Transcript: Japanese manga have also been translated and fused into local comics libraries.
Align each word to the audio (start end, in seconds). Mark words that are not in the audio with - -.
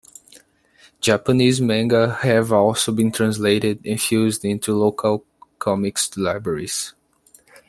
Japanese 0.99 1.61
manga 1.61 2.11
have 2.23 2.51
also 2.51 2.91
been 2.91 3.11
translated 3.11 3.85
and 3.85 4.01
fused 4.01 4.43
into 4.43 4.73
local 4.75 5.23
comics 5.59 6.17
libraries. 6.17 6.95